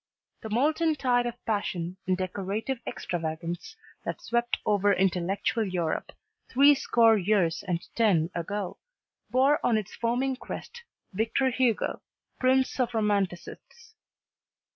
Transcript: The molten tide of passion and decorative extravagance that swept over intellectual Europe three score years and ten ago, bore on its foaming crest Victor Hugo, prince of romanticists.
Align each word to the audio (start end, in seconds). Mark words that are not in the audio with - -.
The 0.41 0.49
molten 0.49 0.95
tide 0.95 1.27
of 1.27 1.45
passion 1.45 1.95
and 2.07 2.17
decorative 2.17 2.79
extravagance 2.87 3.75
that 4.03 4.19
swept 4.19 4.57
over 4.65 4.91
intellectual 4.91 5.63
Europe 5.63 6.11
three 6.49 6.73
score 6.73 7.15
years 7.19 7.61
and 7.67 7.85
ten 7.93 8.31
ago, 8.33 8.79
bore 9.29 9.63
on 9.63 9.77
its 9.77 9.93
foaming 9.93 10.37
crest 10.37 10.81
Victor 11.13 11.51
Hugo, 11.51 12.01
prince 12.39 12.79
of 12.79 12.95
romanticists. 12.95 13.93